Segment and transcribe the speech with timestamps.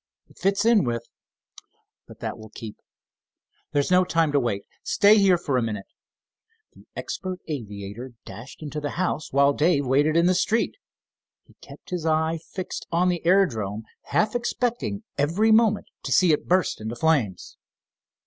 [0.29, 2.75] It fits in with—but that will keep.
[3.71, 4.63] There is no time to wait.
[4.81, 5.85] Stay here for a minute."
[6.73, 10.73] The expert aviator dashed into the house, while Dave waited in the street.
[11.45, 16.47] He kept his eye fixed on the aerodrome, half expecting every moment to see it
[16.47, 17.57] burst into flames.